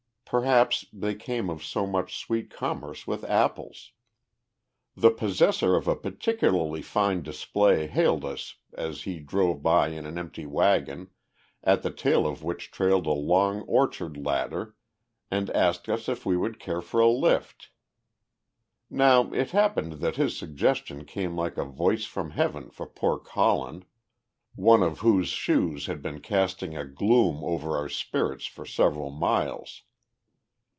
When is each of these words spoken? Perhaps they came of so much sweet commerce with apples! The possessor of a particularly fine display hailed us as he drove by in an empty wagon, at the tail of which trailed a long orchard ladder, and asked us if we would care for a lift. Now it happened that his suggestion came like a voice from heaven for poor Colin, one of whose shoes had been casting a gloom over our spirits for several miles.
Perhaps 0.33 0.85
they 0.93 1.13
came 1.13 1.49
of 1.49 1.61
so 1.61 1.85
much 1.85 2.17
sweet 2.17 2.49
commerce 2.49 3.05
with 3.05 3.25
apples! 3.25 3.91
The 4.95 5.09
possessor 5.11 5.75
of 5.75 5.89
a 5.89 5.95
particularly 5.97 6.81
fine 6.81 7.21
display 7.21 7.85
hailed 7.87 8.23
us 8.23 8.55
as 8.73 9.01
he 9.01 9.19
drove 9.19 9.61
by 9.61 9.89
in 9.89 10.05
an 10.05 10.17
empty 10.17 10.45
wagon, 10.45 11.09
at 11.65 11.83
the 11.83 11.91
tail 11.91 12.25
of 12.25 12.43
which 12.45 12.71
trailed 12.71 13.07
a 13.07 13.11
long 13.11 13.63
orchard 13.63 14.15
ladder, 14.15 14.73
and 15.29 15.49
asked 15.49 15.89
us 15.89 16.07
if 16.07 16.25
we 16.25 16.37
would 16.37 16.61
care 16.61 16.79
for 16.79 17.01
a 17.01 17.09
lift. 17.09 17.69
Now 18.89 19.33
it 19.33 19.51
happened 19.51 19.95
that 19.99 20.15
his 20.15 20.37
suggestion 20.37 21.03
came 21.03 21.35
like 21.35 21.57
a 21.57 21.65
voice 21.65 22.05
from 22.05 22.29
heaven 22.31 22.69
for 22.69 22.85
poor 22.87 23.19
Colin, 23.19 23.83
one 24.55 24.81
of 24.81 24.99
whose 24.99 25.27
shoes 25.27 25.87
had 25.87 26.01
been 26.01 26.21
casting 26.21 26.77
a 26.77 26.85
gloom 26.85 27.43
over 27.43 27.75
our 27.75 27.89
spirits 27.89 28.45
for 28.45 28.65
several 28.65 29.09
miles. 29.11 29.81